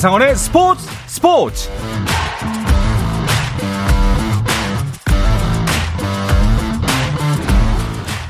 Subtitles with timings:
[0.00, 1.68] 한상원의 스포츠 스포츠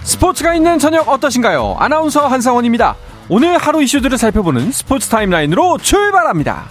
[0.02, 1.76] 스포츠가 있는 저녁 어떠신가요?
[1.78, 2.96] 아나운서 한상원입니다.
[3.28, 6.64] 오늘 하루 이슈들을 살펴보는 스포츠 타임라인으로 출발합니다.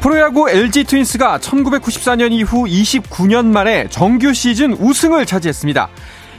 [0.00, 5.88] 프로야구 LG 트윈스가 1994년 이후 29년 만에 정규 시즌 우승을 차지했습니다.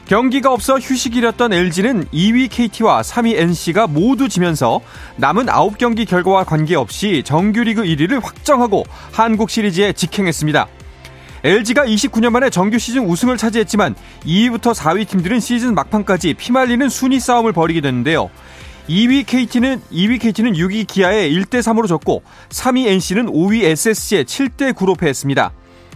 [0.10, 4.82] 경기가 없어 휴식이었던 LG는 2위 KT와 3위 NC가 모두 지면서
[5.18, 10.68] 남은 9경기 결과와 관계없이 정규리그 1위를 확정하고 한국 시리즈에 직행했습니다.
[11.44, 13.94] LG가 29년 만에 정규 시즌 우승을 차지했지만
[14.26, 18.32] 2위부터 4위 팀들은 시즌 막판까지 피말리는 순위 싸움을 벌이게 됐는데요.
[18.90, 24.98] 2위 KT는 2위 KT는 6위 기아에 1대 3으로 졌고 3위 NC는 5위 SSC에 7대 9로
[24.98, 25.52] 패했습니다.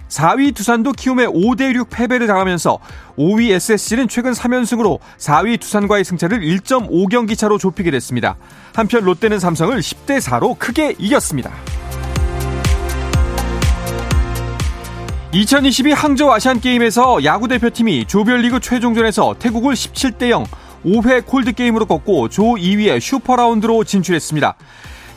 [0.09, 2.79] 4위 두산도 키움에 5대6 패배를 당하면서
[3.17, 8.37] 5위 SSC는 최근 3연승으로 4위 두산과의 승차를 1.5경기 차로 좁히게 됐습니다.
[8.75, 11.51] 한편 롯데는 삼성을 10대4로 크게 이겼습니다.
[15.31, 20.45] 2022 항저우 아시안게임에서 야구대표팀이 조별리그 최종전에서 태국을 17대0
[20.85, 24.55] 5회 콜드게임으로 꺾고 조 2위의 슈퍼라운드로 진출했습니다.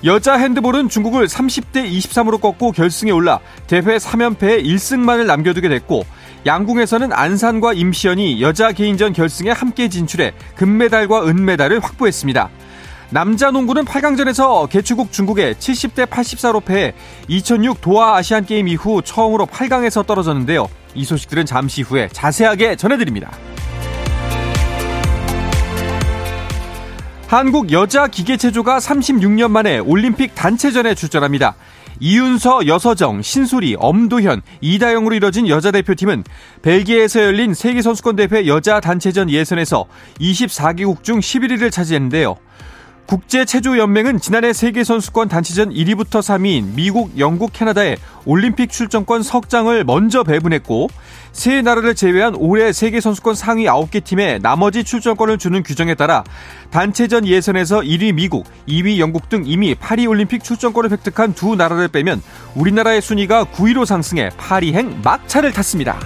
[0.04, 6.04] 여자 핸드볼은 중국을 30대 23으로 꺾고 결승에 올라 대회 3연패에 1승만을 남겨두게 됐고
[6.44, 12.50] 양궁에서는 안산과 임시연이 여자 개인전 결승에 함께 진출해 금메달과 은메달을 확보했습니다.
[13.10, 16.92] 남자 농구는 8강전에서 개최국 중국에 70대 84로 패해
[17.28, 20.68] 2006 도하 아시안 게임 이후 처음으로 8강에서 떨어졌는데요.
[20.94, 23.30] 이 소식들은 잠시 후에 자세하게 전해드립니다.
[27.28, 31.56] 한국 여자 기계체조가 36년 만에 올림픽 단체전에 출전합니다.
[31.98, 36.22] 이윤서, 여서정, 신수리, 엄도현, 이다영으로 이뤄진 여자 대표팀은
[36.62, 39.86] 벨기에에서 열린 세계선수권대회 여자 단체전 예선에서
[40.20, 42.36] 24개국 중 11위를 차지했는데요.
[43.06, 50.88] 국제체조연맹은 지난해 세계선수권 단체전 1위부터 3위인 미국, 영국, 캐나다에 올림픽 출전권 석장을 먼저 배분했고
[51.32, 56.24] 세 나라를 제외한 올해 세계선수권 상위 9개 팀에 나머지 출전권을 주는 규정에 따라
[56.70, 62.22] 단체전 예선에서 1위 미국, 2위 영국 등 이미 파리 올림픽 출전권을 획득한 두 나라를 빼면
[62.54, 65.98] 우리나라의 순위가 9위로 상승해 파리행 막차를 탔습니다.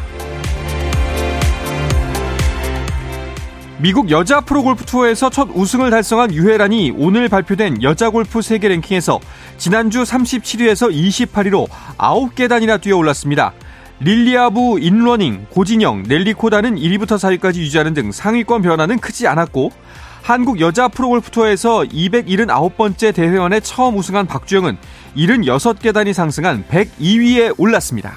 [3.82, 9.20] 미국 여자 프로골프 투어에서 첫 우승을 달성한 유해란이 오늘 발표된 여자 골프 세계 랭킹에서
[9.56, 13.54] 지난주 37위에서 28위로 9계단이나 뛰어 올랐습니다.
[14.00, 19.72] 릴리아 부, 인뤄닝, 고진영, 넬리 코다는 1위부터 4위까지 유지하는 등 상위권 변화는 크지 않았고
[20.20, 24.76] 한국 여자 프로골프 투어에서 279번째 대회원에 처음 우승한 박주영은
[25.16, 28.12] 76계단이 상승한 102위에 올랐습니다.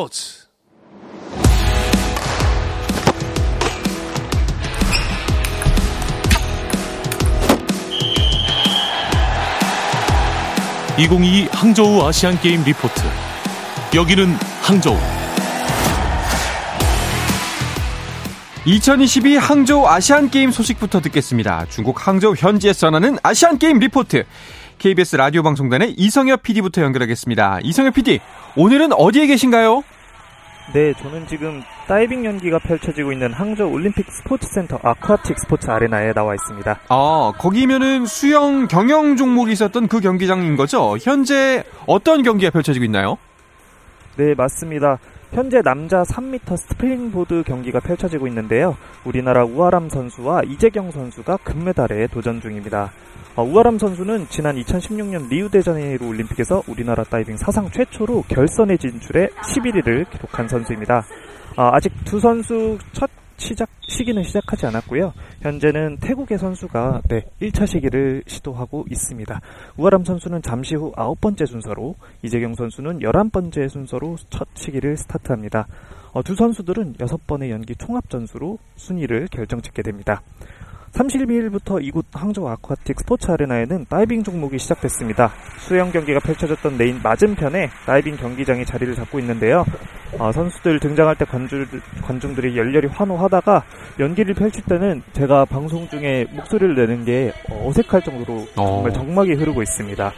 [0.00, 0.40] 스포츠 스포츠
[10.98, 13.02] (2022) 항저우 아시안게임 리포트
[13.94, 14.26] 여기는
[14.62, 14.96] 항저우
[18.64, 21.66] 2022 항저우 아시안게임 소식부터 듣겠습니다.
[21.70, 24.24] 중국 항저우 현지에서 전하는 아시안게임 리포트.
[24.80, 27.58] KBS 라디오 방송단의 이성엽 PD부터 연결하겠습니다.
[27.62, 28.18] 이성엽 PD,
[28.56, 29.84] 오늘은 어디에 계신가요?
[30.72, 36.32] 네, 저는 지금 다이빙 연기가 펼쳐지고 있는 항저우 올림픽 스포츠 센터 아쿠아틱 스포츠 아레나에 나와
[36.32, 36.80] 있습니다.
[36.88, 40.96] 아, 거기면은 수영 경영 종목이 있었던 그 경기장인 거죠?
[41.02, 43.18] 현재 어떤 경기가 펼쳐지고 있나요?
[44.16, 44.98] 네, 맞습니다.
[45.32, 48.76] 현재 남자 3m 스프링보드 경기가 펼쳐지고 있는데요.
[49.04, 52.90] 우리나라 우하람 선수와 이재경 선수가 금메달에 도전 중입니다.
[53.36, 60.48] 어, 우하람 선수는 지난 2016년 리우데자네이루 올림픽에서 우리나라 다이빙 사상 최초로 결선에 진출해 11위를 기록한
[60.48, 61.04] 선수입니다.
[61.56, 63.08] 어, 아직 두 선수 첫
[63.40, 65.14] 시작 시기는 시작하지 않았고요.
[65.40, 69.40] 현재는 태국의 선수가 네, 1차 시기를 시도하고 있습니다.
[69.78, 75.66] 우하람 선수는 잠시 후 아홉 번째 순서로 이재경 선수는 11번째 순서로 첫 시기를 스타트합니다.
[76.12, 80.20] 어, 두 선수들은 여섯 번의 연기 총합 점수로 순위를 결정짓게 됩니다.
[80.92, 85.32] 30일부터 이곳 항저우 아쿠아틱 스포츠 아레나에는 다이빙 종목이 시작됐습니다.
[85.58, 89.64] 수영 경기가 펼쳐졌던 레인 맞은편에 다이빙 경기장이 자리를 잡고 있는데요.
[90.18, 91.64] 아, 선수들 등장할 때 관중,
[92.02, 93.64] 관중들이 열렬히 환호하다가
[94.00, 98.92] 연기를 펼칠 때는 제가 방송 중에 목소리를 내는 게 어색할 정도로 정말 어.
[98.92, 100.12] 정막이 흐르고 있습니다.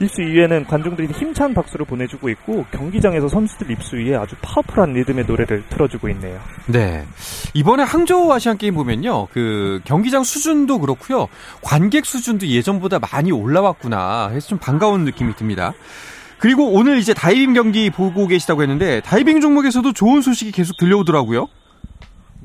[0.00, 5.64] 입수 위에는 관중들이 힘찬 박수를 보내주고 있고 경기장에서 선수들 입수 위에 아주 파워풀한 리듬의 노래를
[5.68, 6.38] 틀어주고 있네요.
[6.66, 7.04] 네.
[7.54, 9.26] 이번에 항저우 아시안 게임 보면요.
[9.32, 11.28] 그 경기장 수준도 그렇고요.
[11.62, 15.72] 관객 수준도 예전보다 많이 올라왔구나 해서 좀 반가운 느낌이 듭니다.
[16.38, 21.48] 그리고 오늘 이제 다이빙 경기 보고 계시다고 했는데 다이빙 종목에서도 좋은 소식이 계속 들려오더라고요.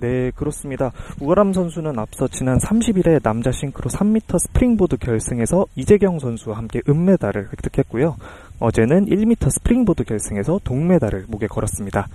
[0.03, 0.91] 네, 그렇습니다.
[1.21, 8.17] 우하람 선수는 앞서 지난 30일에 남자 싱크로 3m 스프링보드 결승에서 이재경 선수와 함께 은메달을 획득했고요.
[8.59, 12.09] 어제는 1m 스프링보드 결승에서 동메달을 목에 걸었습니다.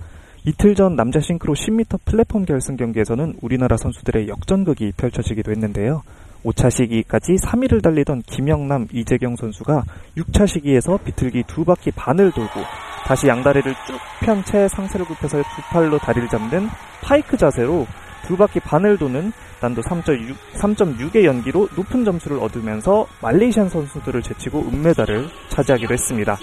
[0.45, 6.03] 이틀 전 남자 싱크로 10m 플랫폼 결승 경기에서는 우리나라 선수들의 역전극이 펼쳐지기도 했는데요.
[6.45, 9.83] 5차 시기까지 3위를 달리던 김영남, 이재경 선수가
[10.17, 12.61] 6차 시기에서 비틀기 두 바퀴 반을 돌고
[13.05, 16.67] 다시 양다리를 쭉 편 채 상체를 굽혀서 두 팔로 다리를 잡는
[17.01, 17.87] 파이크 자세로
[18.27, 19.31] 두 바퀴 반을 도는
[19.61, 26.37] 난도 3.6, 3.6의 연기로 높은 점수를 얻으면서 말레이시아 선수들을 제치고 은메달을 차지하기도 했습니다.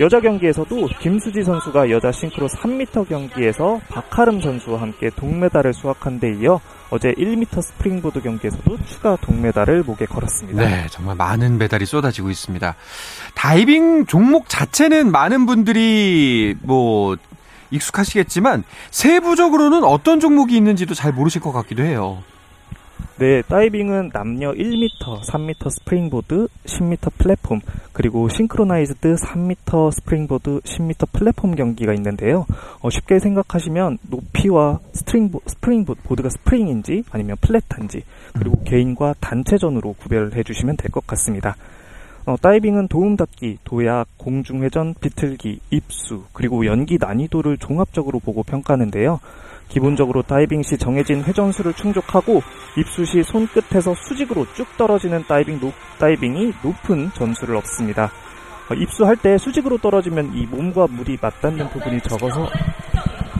[0.00, 6.60] 여자 경기에서도 김수지 선수가 여자 싱크로 3m 경기에서 박하름 선수와 함께 동메달을 수확한 데 이어
[6.90, 10.62] 어제 1m 스프링보드 경기에서도 추가 동메달을 목에 걸었습니다.
[10.62, 12.74] 네, 정말 많은 메달이 쏟아지고 있습니다.
[13.34, 17.16] 다이빙 종목 자체는 많은 분들이 뭐
[17.70, 22.22] 익숙하시겠지만 세부적으로는 어떤 종목이 있는지도 잘 모르실 것 같기도 해요.
[23.22, 27.60] 네, 다이빙은 남녀 1m, 3m 스프링보드, 10m 플랫폼,
[27.92, 32.46] 그리고 싱크로나이즈드 3m 스프링보드, 10m 플랫폼 경기가 있는데요.
[32.80, 38.02] 어, 쉽게 생각하시면 높이와 스프링보, 스프링보드가 스프링인지 아니면 flat한지,
[38.32, 41.54] 그리고 개인과 단체전으로 구별해 주시면 될 것 같습니다.
[42.26, 49.20] 어, 다이빙은 도움닫기, 도약, 공중회전, 비틀기, 입수, 그리고 연기 난이도를 종합적으로 보고 평가하는데요.
[49.72, 52.42] 기본적으로 다이빙 시 정해진 회전수를 충족하고
[52.76, 58.12] 입수 시 손끝에서 수직으로 쭉 떨어지는 다이빙 높, 다이빙이 높은 점수를 얻습니다.
[58.70, 62.48] 어, 입수할 때 수직으로 떨어지면 이 몸과 물이 맞닿는 부분이 적어서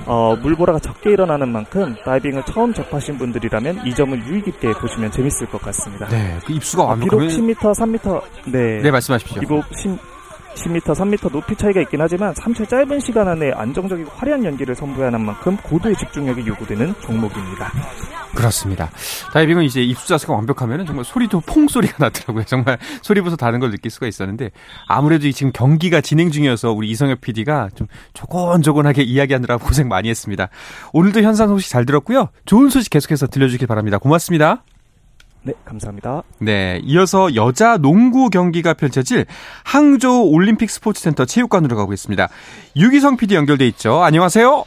[0.06, 5.46] 어, 물보라가 적게 일어나는 만큼 다이빙을 처음 접하신 분들이라면 이 점을 유의 깊게 보시면 재밌을
[5.49, 6.08] 것 같습니다.
[6.08, 9.40] 네, 그 입수가 어, 비록 완벽하면 10m, 3m, 네, 네, 말씀하십시오.
[9.40, 9.99] 비록 10,
[10.54, 15.25] 10m, 3m 높이 차이가 있긴 하지만 3초의 짧은 시간 안에 안정적이고 화려한 연기를 선보여야 하는
[15.25, 17.72] 만큼 고도의 집중력이 요구되는 종목입니다.
[18.34, 18.90] 그렇습니다.
[19.32, 22.44] 다이빙은 이제 입수 자세가 완벽하면 정말 소리도 퐁 소리가 나더라고요.
[22.44, 24.50] 정말 소리부터 다른 걸 느낄 수가 있었는데
[24.87, 30.49] 아무래도 이 지금 경기가 진행 중이어서 우리 이성엽 PD가 좀 조곤조곤하게 이야기하느라 고생 많이 했습니다.
[30.93, 32.28] 오늘도 현상 소식 잘 들었고요.
[32.46, 33.99] 좋은 소식 계속해서 들려주길 바랍니다.
[33.99, 34.64] 고맙습니다.
[35.44, 36.23] 네, 감사합니다.
[36.39, 39.27] 네, 이어서 여자 농구 경기가 펼쳐질
[39.65, 42.29] 항저우 올림픽 스포츠센터 체육관으로 가보겠습니다.
[42.77, 44.03] 유기성 PD 연결돼 있죠.
[44.03, 44.65] 안녕하세요.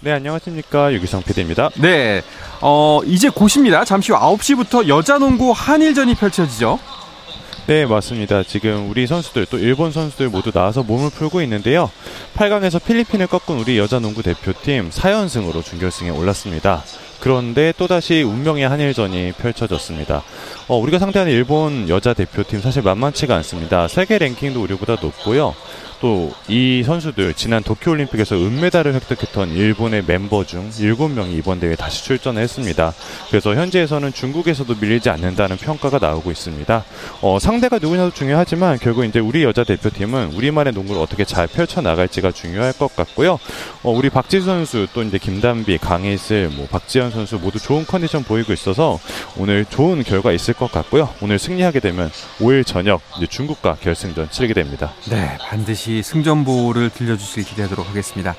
[0.00, 0.92] 네, 안녕하십니까.
[0.94, 1.70] 유기성 PD입니다.
[1.80, 2.22] 네,
[2.62, 3.84] 어, 이제 곧입니다.
[3.84, 6.78] 잠시 후 9시부터 여자 농구 한일전이 펼쳐지죠.
[7.66, 8.44] 네, 맞습니다.
[8.44, 11.90] 지금 우리 선수들 또 일본 선수들 모두 나와서 몸을 풀고 있는데요.
[12.36, 16.84] 8강에서 필리핀을 꺾은 우리 여자 농구 대표팀 4연승으로 준결승에 올랐습니다.
[17.18, 20.22] 그런데 또다시 운명의 한일전이 펼쳐졌습니다.
[20.68, 23.88] 어, 우리가 상대하는 일본 여자 대표팀 사실 만만치가 않습니다.
[23.88, 25.56] 세계 랭킹도 우리보다 높고요.
[26.00, 32.40] 또 이 선수들 지난 도쿄올림픽에서 은메달을 획득했던 일본의 멤버 중 7명이 이번 대회에 다시 출전을
[32.40, 32.94] 했습니다.
[33.28, 36.84] 그래서 현재에서는 중국에서도 밀리지 않는다는 평가가 나오고 있습니다.
[37.22, 42.30] 어, 상대가 누구냐도 중요하지만 결국 이제 우리 여자 대표팀은 우리만의 농구를 어떻게 잘 펼쳐 나갈지가
[42.30, 43.40] 중요할 것 같고요.
[43.82, 48.52] 어, 우리 박지수 선수 또 이제 김단비, 강희슬, 뭐 박지현 선수 모두 좋은 컨디션 보이고
[48.52, 49.00] 있어서
[49.36, 51.08] 오늘 좋은 결과 있을 것 같고요.
[51.20, 54.92] 오늘 승리하게 되면 5일 저녁 중국과 결승전 치르게 됩니다.
[55.10, 58.34] 네, 반드시 승전보를 들려주실 기대하도록 하겠습니다.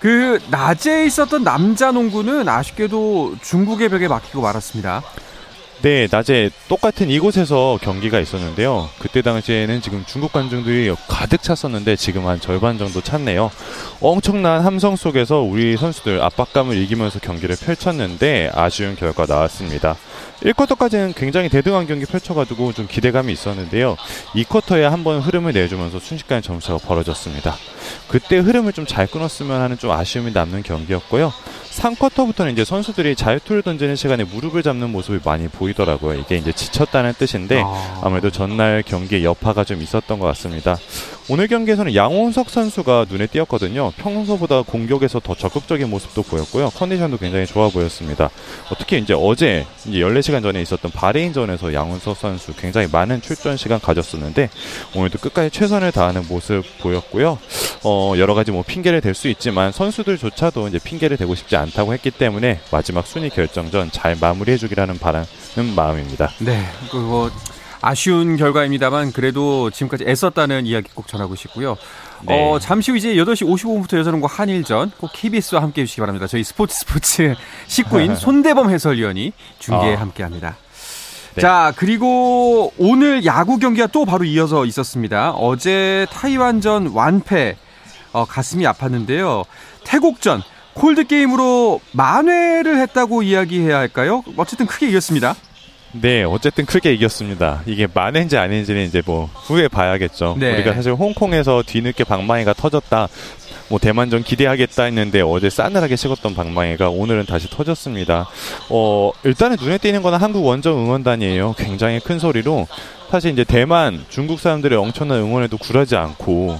[0.00, 5.02] 그 낮에 있었던 남자 농구는 아쉽게도 중국의 벽에 막히고 말았습니다.
[5.82, 8.88] 네, 낮에 똑같은 이곳에서 경기가 있었는데요.
[9.00, 13.50] 그때 당시에는 지금 중국 관중들이 가득 찼었는데 지금 한 절반 정도 찼네요.
[14.00, 19.96] 엄청난 함성 속에서 우리 선수들 압박감을 이기면서 경기를 펼쳤는데 아쉬운 결과 나왔습니다.
[20.44, 23.96] 1쿼터까지는 굉장히 대등한 경기 펼쳐가지고 좀 기대감이 있었는데요.
[24.34, 27.56] 2쿼터에 한 번 흐름을 내주면서 순식간에 점수가 벌어졌습니다.
[28.06, 31.32] 그때 흐름을 좀 잘 끊었으면 하는 좀 아쉬움이 남는 경기였고요.
[31.72, 36.18] 3쿼터부터는 이제 선수들이 자유투를 던지는 시간에 무릎을 잡는 모습이 많이 보이더라고요.
[36.18, 38.00] 이게 이제 지쳤다는 뜻인데 아.
[38.02, 40.76] 아무래도 전날 경기에 여파가 좀 있었던 것 같습니다.
[41.28, 43.92] 오늘 경기에서는 양홍석 선수가 눈에 띄었거든요.
[43.96, 46.70] 평소보다 공격에서 더 적극적인 모습도 보였고요.
[46.70, 48.26] 컨디션도 굉장히 좋아 보였습니다.
[48.26, 53.80] 어, 특히 이제 어제 이제 14시간 전에 있었던 바레인전에서 양홍석 선수 굉장히 많은 출전 시간
[53.80, 54.50] 가졌었는데
[54.94, 57.38] 오늘도 끝까지 최선을 다하는 모습 보였고요.
[57.84, 61.92] 어, 여러 가지 뭐 핑계를 댈 수 있지만 선수들조차도 이제 핑계를 대고 싶지 않 다고
[61.92, 66.30] 했기 때문에 마지막 순위 결정전 잘 마무리해 주기라는 바라는 마음입니다.
[66.40, 67.30] 네, 그뭐
[67.82, 71.76] 아쉬운 결과입니다만 그래도 지금까지 애썼다는 이야기 꼭 전하고 싶고요.
[72.22, 72.52] 네.
[72.52, 76.28] 어, 잠시 후 이제 8시 55분부터 여자농구 한일전 꼭 KBS와 함께 해주시기 바랍니다.
[76.28, 77.34] 저희 스포츠 스포츠
[77.66, 80.00] 식구인 손대범 해설위원이 중계에 아.
[80.00, 80.56] 함께 합니다.
[81.34, 81.40] 네.
[81.40, 85.32] 자, 그리고 오늘 야구 경기가 또 바로 이어서 있었습니다.
[85.32, 87.56] 어제 타이완전 완패,
[88.12, 89.44] 어, 가슴이 아팠는데요.
[89.84, 90.42] 태국전,
[90.74, 94.22] 콜드 게임으로 만회를 했다고 이야기해야 할까요?
[94.36, 95.34] 어쨌든 크게 이겼습니다.
[95.92, 97.62] 네, 어쨌든 크게 이겼습니다.
[97.66, 100.36] 이게 만회인지 아닌지는 이제 뭐 후에 봐야겠죠.
[100.38, 100.54] 네.
[100.54, 103.08] 우리가 사실 홍콩에서 뒤늦게 방망이가 터졌다.
[103.68, 108.28] 뭐 대만전 기대하겠다 했는데 어제 싸늘하게 식었던 방망이가 오늘은 다시 터졌습니다.
[108.70, 111.54] 어, 일단은 눈에 띄는 거는 한국 원정 응원단이에요.
[111.58, 112.66] 굉장히 큰 소리로
[113.10, 116.58] 사실 이제 대만, 중국 사람들의 엄청난 응원에도 굴하지 않고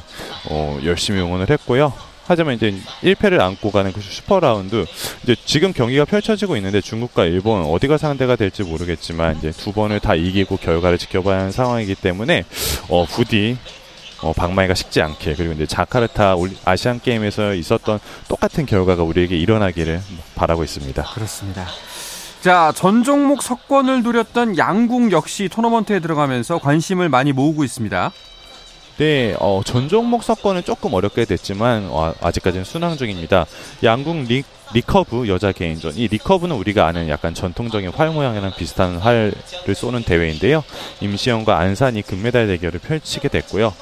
[0.50, 1.92] 어, 열심히 응원을 했고요.
[2.26, 4.84] 하지만 이제 1패를 안고 가는 그 슈퍼 라운드
[5.22, 10.14] 이제 지금 경기가 펼쳐지고 있는데 중국과 일본 어디가 상대가 될지 모르겠지만 이제 두 번을 다
[10.14, 12.44] 이기고 결과를 지켜봐야 하는 상황이기 때문에
[12.88, 13.56] 어 부디
[14.22, 17.98] 어 방망이가 식지 않게 그리고 이제 자카르타 아시안 게임에서 있었던
[18.28, 20.00] 똑같은 결과가 우리에게 일어나기를
[20.36, 21.02] 바라고 있습니다.
[21.14, 21.66] 그렇습니다.
[22.40, 28.10] 자, 전 종목 석권을 누렸던 양궁 역시 토너먼트에 들어가면서 관심을 많이 모으고 있습니다.
[28.98, 33.46] 네, 어, 전 종목 사건은 조금 어렵게 됐지만 어, 아직까지는 순항 중입니다.
[33.82, 34.44] 양궁 리,
[34.74, 35.96] 리커브 여자 개인전.
[35.96, 39.32] 이 리커브는 우리가 아는 약간 전통적인 활 모양이랑 비슷한 활을
[39.74, 40.62] 쏘는 대회인데요.
[41.00, 43.72] 임시현과 안산이 금메달 대결을 펼치게 됐고요.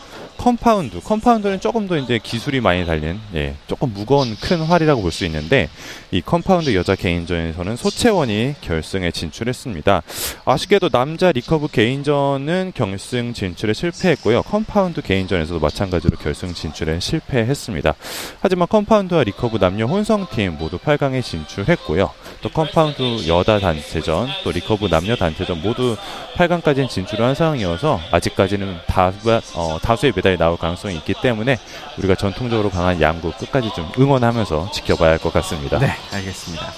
[0.41, 5.27] 컴파운드, 컴파운드는 조금 더 이제 기술이 많이 달린, 예, 조금 무거운 큰 활이라고 볼 수
[5.27, 5.69] 있는데,
[6.13, 10.03] 이 컴파운드 여자 개인전에서는 소채원이 결승에 진출했습니다.
[10.47, 14.41] 아쉽게도 남자 리커브 개인전은 결승 진출에 실패했고요.
[14.43, 17.95] 컴파운드 개인전에서도 마찬가지로 결승 진출에 실패했습니다.
[18.41, 22.11] 하지만 컴파운드와 리커브 남녀 혼성팀 모두 8강에 진출했고요.
[22.41, 25.99] 또 컴파운드 여자 단체전, 또 리커브 남녀 단체전 모두
[26.37, 29.13] 8강까지는 진출한 상황이어서 아직까지는 다,
[29.55, 31.59] 어, 다수의 메달 이 나올 가능성이 있기 때문에
[31.99, 35.79] 우리가 전통적으로 강한 양궁 끝까지 좀 응원하면서 지켜봐야 할 것 같습니다.
[35.79, 36.73] 네, 알겠습니다.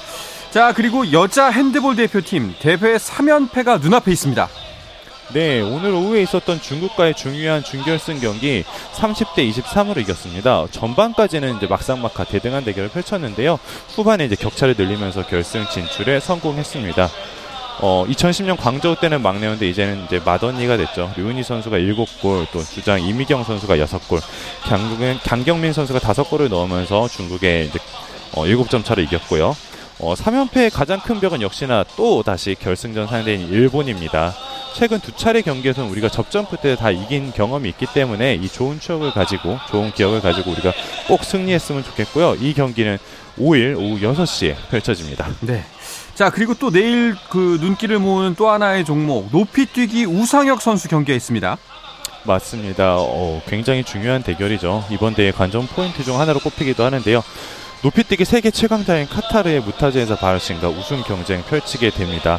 [0.51, 4.49] 자, 그리고 여자 핸드볼 대표팀 대회 3연패가 눈앞에 있습니다.
[5.33, 10.67] 네, 오늘 오후에 있었던 중국과의 중요한 준결승 경기 30대 23으로 이겼습니다.
[10.71, 13.59] 전반까지는 이제 막상막하 대등한 대결을 펼쳤는데요.
[13.95, 17.09] 후반에 이제 격차를 늘리면서 결승 진출에 성공했습니다.
[17.81, 21.13] 어, 2010년 광저우 때는 막내였는데 이제는 이제 마더니가 됐죠.
[21.17, 24.21] 류은희 선수가 7골, 또 주장 이미경 선수가 6골,
[24.63, 27.79] 강국은 강경민 선수가 5골을 넣으면서 중국의 이제
[28.35, 29.57] 어, 7점 차로 이겼고요.
[29.99, 34.35] 어, 3연패의 가장 큰 벽은 역시나 또 다시 결승전 상대인 일본입니다.
[34.75, 39.13] 최근 두 차례 경기에서는 우리가 접점프 때 다 이긴 경험이 있기 때문에 이 좋은 추억을
[39.13, 40.73] 가지고 좋은 기억을 가지고 우리가
[41.07, 42.37] 꼭 승리했으면 좋겠고요.
[42.41, 42.99] 이 경기는
[43.39, 45.29] 5일 오후 6시에 펼쳐집니다.
[45.41, 45.65] 네.
[46.15, 51.57] 자, 그리고 또 내일 그 눈길을 모으는 또 하나의 종목, 높이뛰기 우상혁 선수 경기가 있습니다.
[52.25, 52.97] 맞습니다.
[52.99, 54.85] 어, 굉장히 중요한 대결이죠.
[54.91, 57.23] 이번 대회 관전 포인트 중 하나로 꼽히기도 하는데요.
[57.83, 62.39] 높이뛰기 세계 최강자인 카타르의 무타즈에서 바르신과 우승 경쟁 펼치게 됩니다.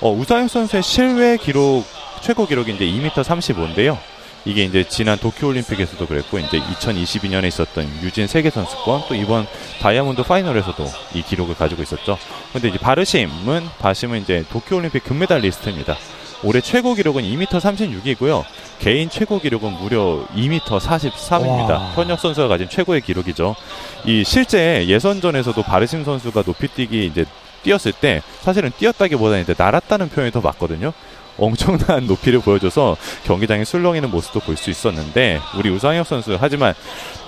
[0.00, 1.84] 어, 우상혁 선수의 실외 기록
[2.20, 3.98] 최고 기록이 이제 2m 35인데요.
[4.44, 9.46] 이게 이제 지난 도쿄올림픽에서도 그랬고 이제 2022년에 있었던 유진 세계 선수권 또 이번
[9.80, 12.16] 다이아몬드 파이널에서도 이 기록을 가지고 있었죠.
[12.52, 15.96] 근데 이제 바르심은 바심은 이제 도쿄올림픽 금메달 리스트입니다.
[16.42, 18.44] 올해 최고 기록은 2m 36이고요.
[18.78, 21.70] 개인 최고 기록은 무려 2m 43입니다.
[21.70, 21.92] 와.
[21.94, 23.54] 현역 선수가 가진 최고의 기록이죠.
[24.04, 27.24] 이 실제 예선전에서도 바르심 선수가 높이뛰기 이제
[27.62, 30.92] 뛰었을 때 사실은 뛰었다기보다는 이제 날았다는 표현이 더 맞거든요.
[31.36, 36.74] 엄청난 높이를 보여줘서 경기장에 술렁이는 모습도 볼 수 있었는데 우리 우상혁 선수 하지만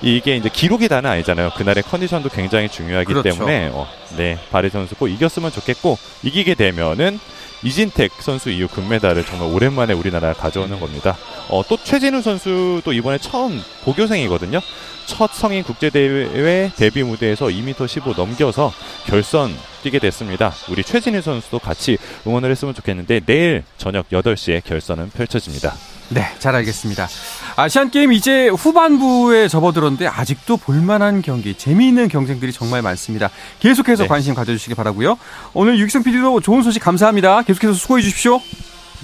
[0.02, 1.50] 이게 이제 기록이 다는 아니잖아요.
[1.56, 3.30] 그날의 컨디션도 굉장히 중요하기 그렇죠.
[3.30, 7.18] 때문에 어, 네 바리 선수 꼭 이겼으면 좋겠고 이기게 되면은
[7.66, 11.16] 이진택 선수 이후 금메달을 정말 오랜만에 우리나라가 가져오는 겁니다.
[11.48, 14.60] 어, 또 최진우 선수도 이번에 처음 보교생이거든요.
[15.06, 18.72] 첫 성인 국제대회 데뷔 무대에서 2m 15 넘겨서
[19.06, 20.52] 결선 뛰게 됐습니다.
[20.68, 25.74] 우리 최진우 선수도 같이 응원을 했으면 좋겠는데 내일 저녁 8시에 결선은 펼쳐집니다.
[26.10, 27.08] 네, 잘 알겠습니다.
[27.56, 33.30] 아시안 게임 이제 후반부에 접어들었는데 아직도 볼만한 경기, 재미있는 경쟁들이 정말 많습니다.
[33.60, 34.08] 계속해서 네.
[34.08, 35.18] 관심 가져주시기 바라고요.
[35.54, 37.42] 오늘 유기성 PD도 좋은 소식 감사합니다.
[37.42, 38.40] 계속해서 수고해 주십시오.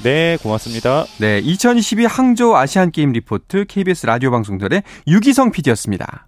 [0.02, 1.06] 네, 고맙습니다.
[1.18, 6.26] 네, 2022 항저우 아시안 게임 리포트 KBS 라디오 방송단의 유기성 PD였습니다.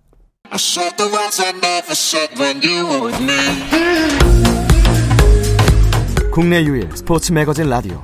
[6.33, 8.03] 국내 유일 스포츠 매거진 라디오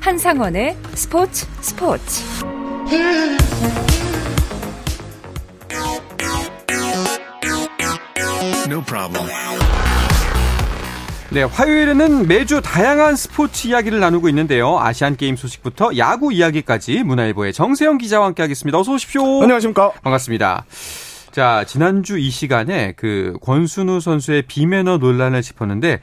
[0.00, 2.55] 한상원의 스포츠 스포츠
[8.68, 8.82] No
[11.30, 14.78] 네, 화요일에는 매주 다양한 스포츠 이야기를 나누고 있는데요.
[14.78, 18.78] 아시안 게임 소식부터 야구 이야기까지 문화일보의 정세영 기자와 함께 하겠습니다.
[18.78, 19.42] 어서 오십시오.
[19.42, 19.90] 안녕하십니까?
[20.04, 20.64] 반갑습니다.
[21.32, 26.00] 자, 지난주 이 시간에 그 권순우 선수의 비매너 논란을 짚었는데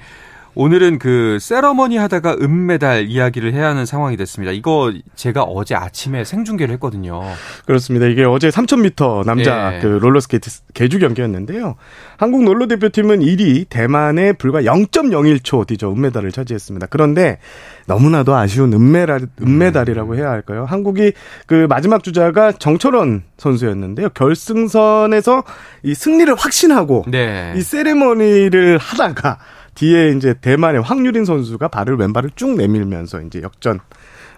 [0.56, 4.52] 오늘은 그 세리머니 하다가 은메달 이야기를 해야 하는 상황이 됐습니다.
[4.52, 7.22] 이거 제가 어제 아침에 생중계를 했거든요.
[7.66, 8.06] 그렇습니다.
[8.06, 9.80] 이게 어제 3000m 남자 네.
[9.80, 11.76] 그 롤러스케이트 계주 경기였는데요.
[12.18, 16.88] 한국 롤러 대표팀은 1위 대만에 불과 0.01초 뒤져 은메달을 차지했습니다.
[16.90, 17.40] 그런데
[17.88, 20.66] 너무나도 아쉬운 은메달 은메달이라고 해야 할까요?
[20.66, 21.14] 한국이
[21.48, 24.10] 그 마지막 주자가 정철원 선수였는데요.
[24.10, 25.44] 결승선에서
[25.82, 27.54] 이 승리를 확신하고 네.
[27.58, 29.40] 이 세레머니를 하다가
[29.76, 33.80] 뒤에 이제 대만의 황유린 선수가 발을 왼발을 쭉 내밀면서 이제 역전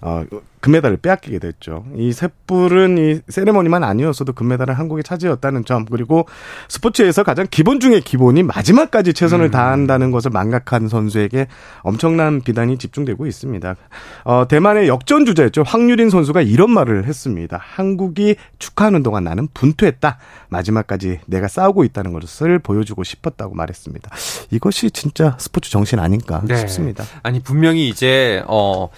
[0.01, 0.23] 어,
[0.65, 1.85] 금메달을 빼앗기게 됐죠.
[1.95, 6.27] 이 셋불은 이 세레머니만 아니었어도 금메달을 한국이 차지했다는 점 그리고
[6.69, 9.51] 스포츠에서 가장 기본 중의 기본이 마지막까지 최선을 음.
[9.51, 11.47] 다한다는 것을 망각한 선수에게
[11.81, 13.75] 엄청난 비난이 집중되고 있습니다.
[14.23, 15.61] 어, 대만의 역전 주자였죠.
[15.61, 17.59] 황유린 선수가 이런 말을 했습니다.
[17.61, 20.17] 한국이 축하하는 동안 나는 분투했다.
[20.49, 24.09] 마지막까지 내가 싸우고 있다는 것을 보여주고 싶었다고 말했습니다.
[24.49, 26.57] 이것이 진짜 스포츠 정신 아닌가 네.
[26.57, 27.03] 싶습니다.
[27.21, 28.89] 아니 분명히 이제 어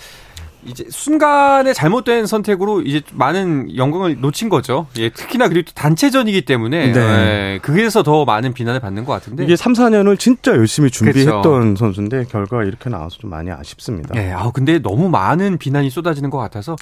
[0.66, 4.88] 이제 순간에 잘못된 선택으로 이제 많은 영광을 놓친 거죠.
[4.98, 7.00] 예, 특히나 그리고 단체전이기 때문에 네.
[7.00, 11.76] 예, 그래서 더 많은 비난을 받는 것 같은데 이게 3, 4년을 진짜 열심히 준비했던 그렇죠.
[11.76, 14.16] 선수인데 결과가 이렇게 나와서 좀 많이 아쉽습니다.
[14.16, 16.76] 예, 아 근데 너무 많은 비난이 쏟아지는 것 같아서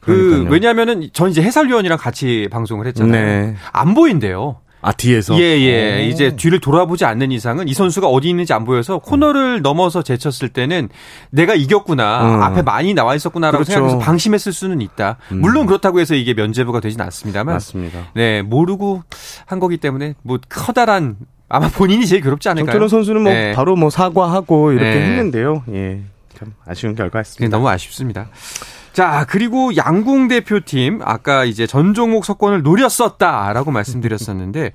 [0.00, 3.12] 그 왜냐하면은 전 이제 해설위원이랑 같이 방송을 했잖아요.
[3.12, 3.56] 네.
[3.72, 4.60] 안 보인대요.
[4.80, 6.06] 아 뒤에서 예 예.
[6.06, 10.88] 이제 뒤를 돌아보지 않는 이상은 이 선수가 어디 있는지 안 보여서 코너를 넘어서 제쳤을 때는
[11.30, 12.42] 내가 이겼구나 음.
[12.42, 13.72] 앞에 많이 나와 있었구나라고 그렇죠.
[13.72, 15.16] 생각해서 방심했을 수는 있다.
[15.32, 15.40] 음.
[15.40, 18.08] 물론 그렇다고 해서 이게 면제부가 되진 않습니다만 맞습니다.
[18.14, 19.02] 네 모르고
[19.46, 21.16] 한 거기 때문에 뭐 커다란
[21.48, 22.66] 아마 본인이 제일 괴롭지 않을까요?
[22.66, 23.52] 정철원 선수는 뭐 네.
[23.54, 25.06] 바로 뭐 사과하고 이렇게 네.
[25.06, 25.64] 했는데요.
[25.72, 26.00] 예.
[26.38, 27.56] 참 아쉬운 결과였습니다.
[27.56, 28.28] 너무 아쉽습니다.
[28.98, 34.72] 자, 그리고 양궁 대표팀 아까 이제 전 종목 석권을 노렸었다라고 말씀드렸었는데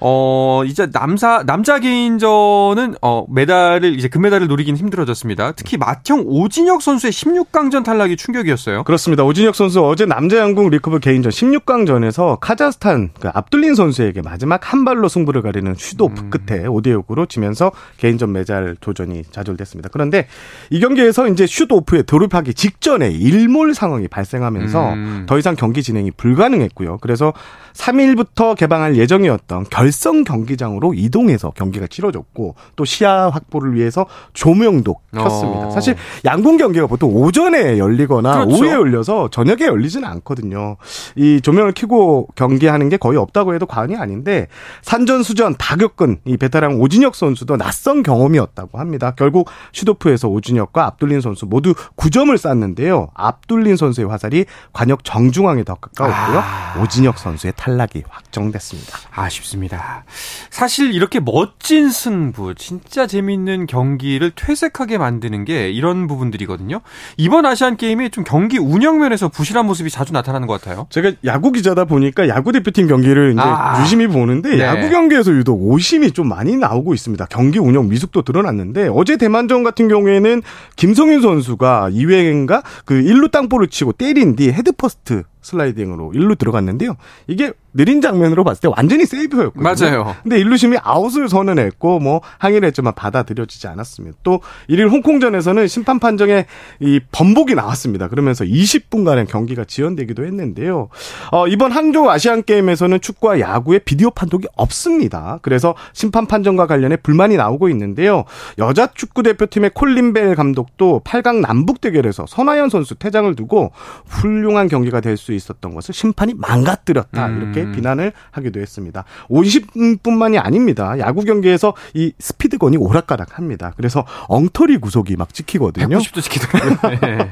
[0.00, 5.52] 어, 이제 남사, 남자 개인전은, 어, 메달을, 이제 금메달을 노리긴 힘들어졌습니다.
[5.52, 8.84] 특히 맏형 오진혁 선수의 16강전 탈락이 충격이었어요.
[8.84, 9.24] 그렇습니다.
[9.24, 15.08] 오진혁 선수 어제 남자 양궁 리커브 개인전 16강전에서 카자흐스탄 그 압둘린 선수에게 마지막 한 발로
[15.08, 16.30] 승부를 가리는 슛오프 음.
[16.30, 19.90] 끝에 5대6으로 지면서 개인전 메달 도전이 좌절됐습니다.
[19.92, 20.26] 그런데
[20.70, 25.26] 이 경기에서 이제 슈도프에 돌입하기 직전에 일몰 상황이 발생하면서 음.
[25.26, 26.98] 더 이상 경기 진행이 불가능했고요.
[27.02, 27.34] 그래서
[27.74, 35.66] 3일부터 개방할 예정이었던 결성 경기장으로 이동해서 경기가 치러졌고 또 시야 확보를 위해서 조명도 켰습니다.
[35.66, 35.70] 어.
[35.70, 38.54] 사실 양궁 경기가 보통 오전에 열리거나 그렇죠.
[38.54, 40.76] 오후에 열려서 저녁에 열리지는 않거든요.
[41.16, 44.46] 이 조명을 켜고 경기하는 게 거의 없다고 해도 과언이 아닌데
[44.82, 49.12] 산전수전 다 겪은 이 베테랑 오진혁 선수도 낯선 경험이었다고 합니다.
[49.16, 53.08] 결국 슈도프에서 오진혁과 압둘린 선수 모두 9점을 쌌는데요.
[53.14, 56.38] 압둘린 선수의 화살이 관역 정중앙에 더 가까웠고요.
[56.38, 56.82] 아.
[56.82, 58.98] 오진혁 선수의 탈락이 확정됐습니다.
[59.10, 60.04] 아쉽습니다.
[60.48, 66.80] 사실 이렇게 멋진 승부, 진짜 재밌는 경기를 퇴색하게 만드는 게 이런 부분들이거든요.
[67.18, 70.86] 이번 아시안 게임이 좀 경기 운영면에서 부실한 모습이 자주 나타나는 것 같아요.
[70.88, 73.82] 제가 야구 기자다 보니까 야구 대표팀 경기를 이제 아.
[73.82, 74.60] 유심히 보는데 네.
[74.60, 77.26] 야구 경기에서 유독 오심이 좀 많이 나오고 있습니다.
[77.26, 80.40] 경기 운영 미숙도 드러났는데 어제 대만전 같은 경우에는
[80.76, 86.96] 김성윤 선수가 2회인가 그 1루 땅볼을 치고 때린 뒤 헤드퍼스트 슬라이딩으로 일루 들어갔는데요.
[87.26, 89.62] 이게 느린 장면으로 봤을 때 완전히 세이브였거든요.
[89.62, 90.16] 맞아요.
[90.22, 94.18] 근데 일루심이 아웃을 선언했고 뭐 항의를 했지만 받아들여지지 않았습니다.
[94.22, 96.46] 또 1일 홍콩전에서는 심판 판정에
[96.80, 98.08] 이 번복이 나왔습니다.
[98.08, 100.88] 그러면서 20분간의 경기가 지연되기도 했는데요.
[101.32, 105.38] 어, 이번 항저우 아시안 게임에서는 축구와 야구의 비디오 판독이 없습니다.
[105.42, 108.24] 그래서 심판 판정과 관련해 불만이 나오고 있는데요.
[108.58, 113.70] 여자 축구 대표팀의 콜린 벨 감독도 8강 남북 대결에서 선화연 선수 퇴장을 두고
[114.06, 117.26] 훌륭한 경기가 될수 수 있었던 것을 심판이 망가뜨렸다.
[117.26, 117.42] 음.
[117.42, 119.04] 이렇게 비난을 하기도 했습니다.
[119.28, 120.98] 50분만이 아닙니다.
[120.98, 123.74] 야구 경기에서 이 스피드건이 오락가락합니다.
[123.76, 125.98] 그래서 엉터리 구속이 막 찍히거든요.
[125.98, 126.98] 190도 찍히더라고요.
[127.00, 127.30] 네.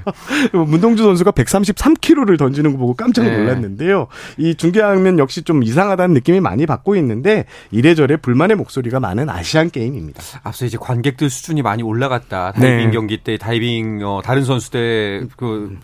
[0.52, 3.36] 문동주 선수가 133km를 던지는 거 보고 깜짝 네.
[3.36, 4.06] 놀랐는데요.
[4.36, 4.48] 네.
[4.48, 10.22] 이 중계하면 역시 좀 이상하다는 느낌이 많이 받고 있는데 이래저래 불만의 목소리가 많은 아시안 게임입니다.
[10.42, 12.52] 앞서 이제 관객들 수준이 많이 올라갔다.
[12.52, 12.90] 다이빙 네.
[12.90, 15.78] 경기 때 다이빙 어, 다른 선수들 그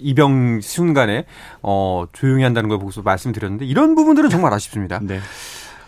[0.00, 1.24] 이병 순간에
[1.62, 5.00] 어 조용히 한다는 걸 보고서 말씀드렸는데 이런 부분들은 정말 아쉽습니다.
[5.02, 5.20] 네.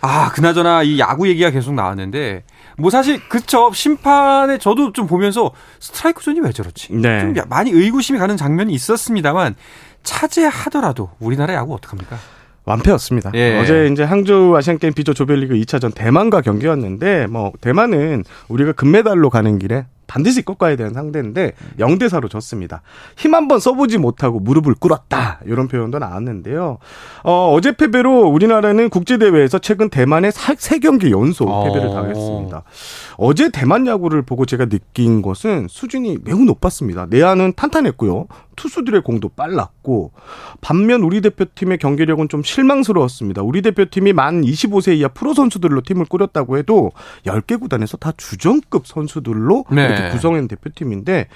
[0.05, 2.43] 아, 그나저나 이 야구 얘기가 계속 나왔는데
[2.77, 6.93] 뭐 사실 그쵸 심판에 저도 좀 보면서 스트라이크 존이 왜 저렇지?
[6.95, 7.21] 네.
[7.21, 9.55] 좀 많이 의구심이 가는 장면이 있었습니다만
[10.03, 12.19] 차치하더라도 우리나라 야구 어떡합니까?
[12.65, 13.33] 완패였습니다.
[13.35, 13.59] 예.
[13.61, 19.59] 어제 이제 항저우 아시안 게임 B조 조별리그 2차전 대만과 경기였는데 뭐 대만은 우리가 금메달로 가는
[19.59, 22.83] 길에 반드시 꺾어야 되는 상대인데 0대 4로 졌습니다.
[23.17, 26.77] 힘 한번 써보지 못하고 무릎을 꿇었다 이런 표현도 나왔는데요.
[27.25, 31.95] 어, 어제 패배로 우리나라는 국제 대회에서 최근 대만에 3경기 연속 패배를 어.
[31.95, 32.63] 당했습니다.
[33.17, 37.07] 어제 대만 야구를 보고 제가 느낀 것은 수준이 매우 높았습니다.
[37.09, 38.27] 내야는 탄탄했고요.
[38.57, 40.13] 투수들의 공도 빨랐고
[40.61, 43.43] 반면 우리 대표팀의 경기력은 좀 실망스러웠습니다.
[43.43, 46.93] 우리 대표팀이 만 25세 이하 프로 선수들로 팀을 꾸렸다고 해도
[47.25, 49.87] 10개 구단에서 다 주전급 선수들로 네.
[49.87, 51.29] 이렇게 구성한 대표팀인데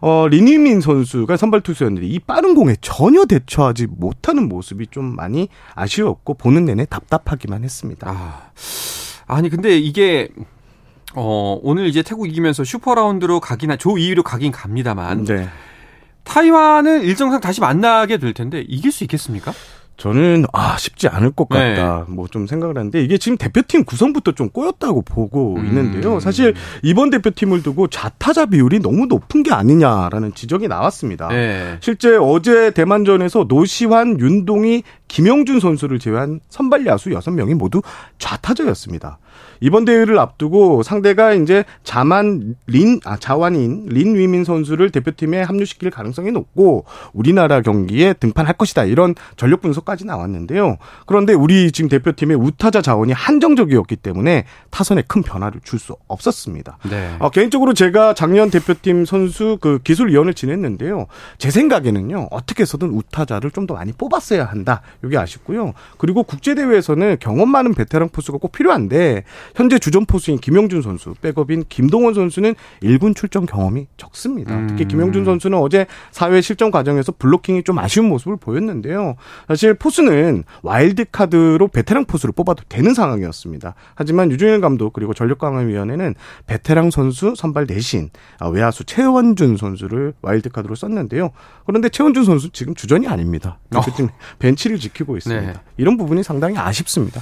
[0.00, 6.34] 어 리니민 선수가 선발 투수였는데 이 빠른 공에 전혀 대처하지 못하는 모습이 좀 많이 아쉬웠고
[6.34, 8.10] 보는 내내 답답하기만 했습니다.
[8.10, 8.50] 아.
[9.26, 10.28] 아니 근데 이게
[11.16, 15.24] 어, 오늘 이제 태국 이기면서 슈퍼라운드로 가긴, 조 2위로 가긴 갑니다만.
[15.24, 15.48] 네.
[16.24, 19.52] 타이완은 일정상 다시 만나게 될 텐데, 이길 수 있겠습니까?
[19.96, 22.04] 저는 아 쉽지 않을 것 같다.
[22.06, 22.12] 네.
[22.12, 25.66] 뭐좀 생각을 하는데 이게 지금 대표팀 구성부터 좀 꼬였다고 보고 음.
[25.66, 26.18] 있는데요.
[26.20, 31.28] 사실 이번 대표팀을 두고 좌타자 비율이 너무 높은 게 아니냐라는 지적이 나왔습니다.
[31.28, 31.78] 네.
[31.80, 37.80] 실제 어제 대만전에서 노시환, 윤동희, 김영준 선수를 제외한 선발 야수 6명이 모두
[38.18, 39.18] 좌타자였습니다.
[39.60, 46.32] 이번 대회를 앞두고 상대가 이제 자만 린, 아, 자완인 린 위민 선수를 대표팀에 합류시킬 가능성이
[46.32, 48.84] 높고 우리나라 경기에 등판할 것이다.
[48.84, 50.76] 이런 전력 분석까지 나왔는데요.
[51.06, 56.78] 그런데 우리 지금 대표팀의 우타자 자원이 한정적이었기 때문에 타선에 큰 변화를 줄 수 없었습니다.
[56.88, 57.16] 네.
[57.18, 61.06] 어, 개인적으로 제가 작년 대표팀 선수 그 기술위원을 지냈는데요.
[61.36, 62.28] 제 생각에는요.
[62.30, 64.82] 어떻게 해서든 우타자를 좀 더 많이 뽑았어야 한다.
[65.02, 65.72] 이게 아쉽고요.
[65.96, 69.23] 그리고 국제대회에서는 경험 많은 베테랑 포수가 꼭 필요한데
[69.54, 74.56] 현재 주전 포수인 김형준 선수, 백업인 김동원 선수는 1군 출전 경험이 적습니다.
[74.56, 74.66] 음.
[74.68, 79.16] 특히 김형준 선수는 어제 4회 실점 과정에서 블로킹이 좀 아쉬운 모습을 보였는데요.
[79.48, 83.74] 사실 포수는 와일드 카드로 베테랑 포수를 뽑아도 되는 상황이었습니다.
[83.94, 86.14] 하지만 류중일 감독 그리고 전력강화위원회는
[86.46, 88.10] 베테랑 선수 선발 대신
[88.52, 91.30] 외야수 최원준 선수를 와일드 카드로 썼는데요.
[91.66, 93.58] 그런데 최원준 선수 지금 주전이 아닙니다.
[93.74, 93.80] 어.
[93.80, 94.08] 지금
[94.38, 95.52] 벤치를 지키고 있습니다.
[95.52, 95.58] 네.
[95.76, 97.20] 이런 부분이 상당히 아쉽습니다.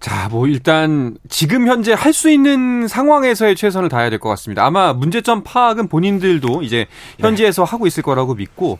[0.00, 4.64] 자, 뭐 일단 지금 현재 할 수 있는 상황에서의 최선을 다해야 될 것 같습니다.
[4.64, 6.86] 아마 문제점 파악은 본인들도 이제
[7.18, 7.70] 현지에서 네.
[7.70, 8.78] 하고 있을 거라고 믿고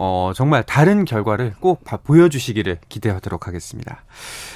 [0.00, 4.04] 어, 정말 다른 결과를 꼭 보여주시기를 기대하도록 하겠습니다.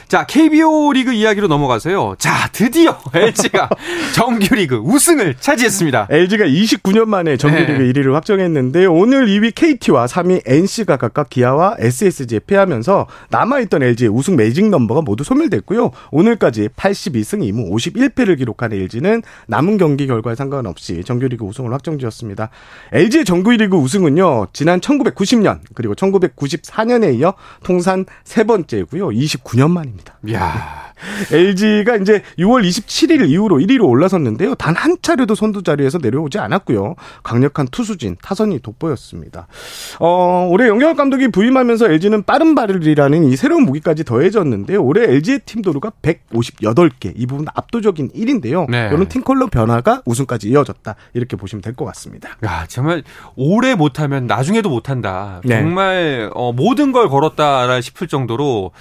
[0.06, 2.14] 자, KBO 리그 이야기로 넘어가서요.
[2.18, 3.68] 자, 드디어 LG가
[4.14, 6.06] 정규리그 우승을 차지했습니다.
[6.10, 7.92] LG가 29년 만에 정규리그 네.
[7.92, 14.68] 1위를 확정했는데 오늘 2위 KT와 3위 NC가 각각 기아와 SSG에 패하면서 남아있던 LG의 우승 매직
[14.68, 15.90] 넘버가 모두 소멸됐고요.
[16.12, 22.50] 오늘까지 82승 2무 51패를 기록한 LG는 남은 경기 결과에 상관없이 정규리그 우승을 확정지었습니다.
[22.92, 24.48] LG의 정규리그 우승은요.
[24.52, 29.08] 지난 1990년 그리고 1994년에 이어 통산 세 번째고요.
[29.08, 30.18] 29년 만입니다.
[30.32, 30.91] 야
[31.32, 34.54] LG가 이제 6월 27일 이후로 1위로 올라섰는데요.
[34.56, 36.96] 단 한 차례도 선두 자리에서 내려오지 않았고요.
[37.22, 39.46] 강력한 투수진, 타선이 돋보였습니다.
[40.00, 44.82] 어, 올해 영경혁 감독이 부임하면서 LG는 빠른 발을이라는 이 새로운 무기까지 더해졌는데요.
[44.82, 48.68] 올해 LG의 팀 도루가 158개, 이 부분 압도적인 1인데요.
[48.70, 48.88] 네.
[48.92, 50.94] 이런 팀 컬러 변화가 우승까지 이어졌다.
[51.14, 52.30] 이렇게 보시면 될 것 같습니다.
[52.44, 53.02] 야, 정말
[53.36, 55.40] 올해 못하면 나중에도 못한다.
[55.44, 55.60] 네.
[55.60, 58.72] 정말 어, 모든 걸 걸었다 싶을 정도로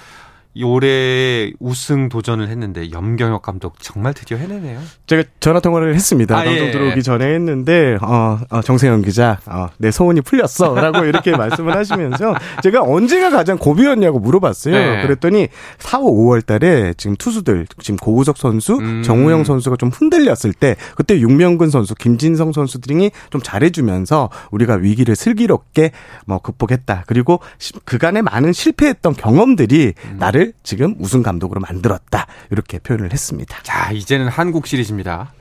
[0.62, 4.80] 올해 우승 도전을 했는데 염경엽 감독 정말 드디어 해내네요.
[5.06, 6.38] 제가 전화 통화를 했습니다.
[6.38, 6.70] 아, 방송 예.
[6.70, 12.82] 들어오기 전에 했는데 어, 어 정세영 기자, 어, 내 소원이 풀렸어라고 이렇게 말씀을 하시면서 제가
[12.82, 14.74] 언제가 가장 고비였냐고 물어봤어요.
[14.74, 15.02] 네.
[15.02, 19.02] 그랬더니 4, 5, 5월달에 지금 투수들 지금 고우석 선수, 음.
[19.02, 25.16] 정우영 선수가 좀 흔들렸을 때 그때 육명근 선수, 김진성 선수 들이 좀 잘해주면서 우리가 위기를
[25.16, 25.92] 슬기롭게
[26.26, 27.04] 뭐 극복했다.
[27.06, 27.40] 그리고
[27.84, 30.16] 그간에 많은 실패했던 경험들이 음.
[30.18, 32.26] 나를 감독을 지금 우승 감독으로 만들었다.
[32.50, 33.58] 이렇게 표현을 했습니다.
[33.62, 35.32] 자, 이제는 한국 시리즈입니다.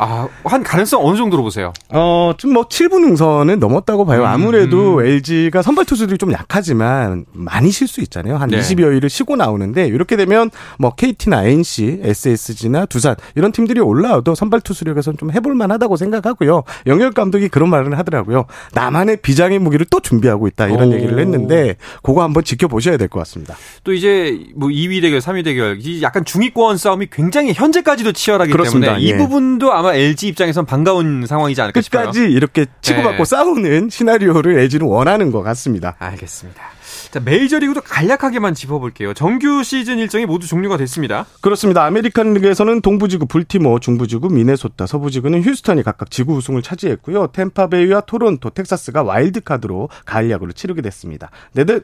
[0.00, 1.72] 아, 한 가능성 어느 정도로 보세요?
[1.88, 4.24] 어, 좀 뭐 7분 능선은 넘었다고 봐요.
[4.24, 5.06] 아무래도 음.
[5.06, 8.36] LG가 선발 투수들이 좀 약하지만 많이 쉴 수 있잖아요.
[8.36, 8.58] 한 네.
[8.60, 15.18] 20여일을 쉬고 나오는데 이렇게 되면 뭐 KT나 NC, SSG나 두산 이런 팀들이 올라와도 선발 투수력에서는
[15.18, 16.62] 좀 해볼 만하다고 생각하고요.
[16.86, 18.46] 영열 감독이 그런 말을 하더라고요.
[18.74, 20.94] 나만의 비장의 무기를 또 준비하고 있다 이런 오.
[20.94, 23.56] 얘기를 했는데 그거 한번 지켜보셔야 될 것 같습니다.
[23.84, 28.92] 또 이제 뭐 2위 대결, 3위 대결 약간 중위권 싸움이 굉장히 현재까지도 치열하기 그렇습니다.
[28.94, 29.16] 때문에 이 예.
[29.16, 32.02] 부분도 아마 LG 입장에선 반가운 상황이지 않을까 싶어요.
[32.02, 33.24] 끝까지 이렇게 치고받고 네.
[33.24, 35.96] 싸우는 시나리오를 LG는 원하는 것 같습니다.
[35.98, 36.77] 알겠습니다.
[37.10, 39.14] 자, 메이저리그도 간략하게만 짚어볼게요.
[39.14, 41.26] 정규 시즌 일정이 모두 종료가 됐습니다.
[41.40, 41.84] 그렇습니다.
[41.84, 47.28] 아메리칸 리그에서는 동부지구 볼티모어, 중부지구 미네소타, 서부지구는 휴스턴이 각각 지구 우승을 차지했고요.
[47.28, 49.88] 탬파베이와 토론토, 텍사스가 와일드카드로
[50.30, 51.30] 야구를 치르게 됐습니다.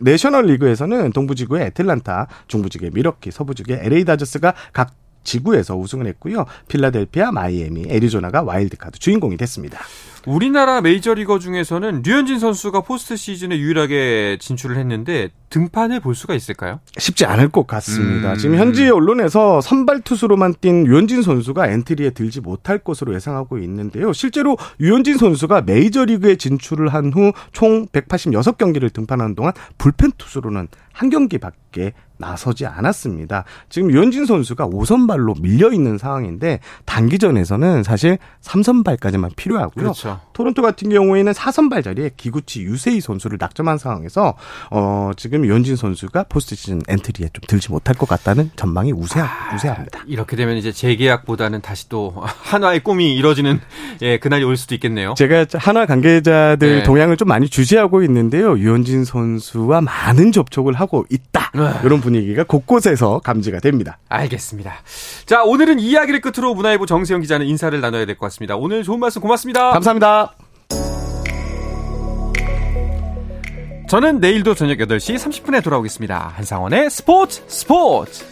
[0.01, 4.93] 내셔널 리그에서는 동부지구의 애틀란타, 중부지구의 밀워키, 서부지구의 LA 다저스가 각
[5.25, 6.45] 지구에서 우승을 했고요.
[6.69, 9.81] 필라델피아, 마이애미, 애리조나가 와일드카드 주인공이 됐습니다.
[10.27, 16.81] 우리나라 메이저리거 중에서는 류현진 선수가 포스트 시즌에 유일하게 진출을 했는데 등판을 볼 수가 있을까요?
[16.97, 18.33] 쉽지 않을 것 같습니다.
[18.33, 18.39] 음.
[18.39, 24.15] 지금 현지 언론에서 선발 투수로만 뛴 류현진 선수가 엔트리에 들지 못할 것으로 예상하고 있는데요.
[24.15, 31.93] 실제로 류현진 선수가 메이저리그에 진출을 한 후 총 186경기를 등판하는 동안 불펜 투수로는 한 경기밖에
[32.17, 33.45] 나서지 않았습니다.
[33.69, 39.83] 지금 류현진 선수가 5선발로 밀려 있는 상황인데 단기전에서는 사실 3선발까지만 필요하고요.
[39.85, 40.21] 그렇죠.
[40.33, 44.35] 토론토 같은 경우에는 4선발 자리에 기쿠치 유세이 선수를 낙점한 상황에서
[44.71, 49.55] 어 지금 류현진 선수가 포스트 시즌 엔트리에 좀 들지 못할 것 같다는 전망이 우세하, 아,
[49.55, 50.05] 우세합니다.
[50.07, 53.61] 이렇게 되면 이제 재계약보다는 다시 또 한화의 꿈이 이뤄지는
[54.03, 55.15] 예, 그날이 올 수도 있겠네요.
[55.17, 56.83] 제가 한화 관계자들 네.
[56.83, 58.59] 동향을 좀 많이 주시하고 있는데요.
[58.59, 61.51] 류현진 선수와 많은 접촉을 하고 있다.
[61.55, 61.63] 네.
[61.85, 63.99] 이런 분위기가 곳곳에서 감지가 됩니다.
[64.09, 64.73] 알겠습니다.
[65.27, 68.55] 자, 오늘은 이야기를 끝으로 문화일보 정세영 기자는 인사를 나눠야 될 것 같습니다.
[68.57, 69.73] 오늘 좋은 말씀 고맙습니다.
[69.73, 70.35] 감사합니다.
[73.89, 76.33] 저는 내일도 저녁 8시 30분에 돌아오겠습니다.
[76.37, 78.25] 한상원의 스포츠 스포츠!